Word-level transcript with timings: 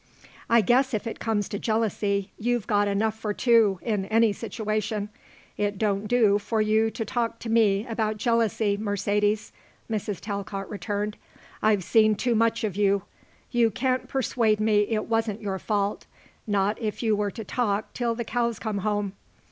"I 0.49 0.61
guess 0.61 0.95
if 0.95 1.05
it 1.05 1.19
comes 1.19 1.47
to 1.49 1.59
jealousy 1.59 2.31
you've 2.39 2.65
got 2.65 2.87
enough 2.87 3.19
for 3.19 3.35
two 3.35 3.77
in 3.83 4.05
any 4.05 4.33
situation. 4.33 5.09
It 5.57 5.77
don't 5.77 6.07
do 6.07 6.39
for 6.39 6.59
you 6.59 6.89
to 6.89 7.05
talk 7.05 7.37
to 7.37 7.51
me 7.51 7.85
about 7.85 8.17
jealousy, 8.17 8.77
Mercedes," 8.77 9.51
Mrs. 9.91 10.19
Talcott 10.19 10.67
returned, 10.71 11.17
"I've 11.61 11.83
seen 11.83 12.15
too 12.15 12.33
much 12.33 12.63
of 12.63 12.75
you. 12.75 13.03
You 13.51 13.69
can't 13.69 14.07
persuade 14.07 14.59
me 14.59 14.87
it 14.89 15.05
wasn't 15.05 15.39
your 15.39 15.59
fault, 15.59 16.07
not 16.47 16.81
if 16.81 17.03
you 17.03 17.15
were 17.15 17.29
to 17.29 17.43
talk 17.43 17.93
till 17.93 18.15
the 18.15 18.25
cows 18.25 18.57
come 18.57 18.79
home. 18.79 19.13